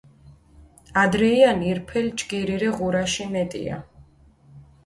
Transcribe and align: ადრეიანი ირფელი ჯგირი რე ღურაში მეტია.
ადრეიანი 1.01 1.69
ირფელი 1.73 2.13
ჯგირი 2.23 2.57
რე 2.65 2.73
ღურაში 2.81 3.31
მეტია. 3.37 3.81